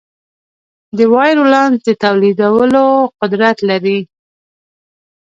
د 0.97 0.99
وایرولانس 1.13 1.77
د 1.87 1.89
تولیدولو 2.03 2.83
قدرت 3.19 3.57
لري. 3.69 3.99